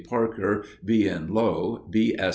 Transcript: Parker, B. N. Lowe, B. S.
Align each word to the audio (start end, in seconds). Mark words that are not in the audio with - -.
Parker, 0.07 0.65
B. 0.83 1.07
N. 1.07 1.27
Lowe, 1.27 1.85
B. 1.87 2.15
S. 2.17 2.29